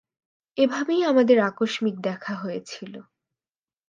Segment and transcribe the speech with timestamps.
[0.57, 2.93] এভাবেই আমাদের আকস্মিক দেখা হয়েছিল।